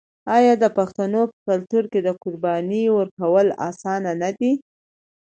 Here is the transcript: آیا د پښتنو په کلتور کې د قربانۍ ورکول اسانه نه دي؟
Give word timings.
آیا 0.37 0.53
د 0.63 0.65
پښتنو 0.77 1.21
په 1.31 1.35
کلتور 1.47 1.83
کې 1.91 1.99
د 2.03 2.09
قربانۍ 2.21 2.83
ورکول 2.97 3.47
اسانه 3.69 4.11
نه 4.21 4.29
دي؟ 4.37 4.51